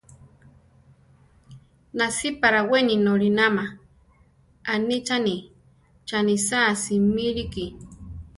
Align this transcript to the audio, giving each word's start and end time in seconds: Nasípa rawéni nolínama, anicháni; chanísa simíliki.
Nasípa 1.97 2.47
rawéni 2.55 2.95
nolínama, 3.05 3.65
anicháni; 4.73 5.35
chanísa 6.07 6.59
simíliki. 6.83 7.65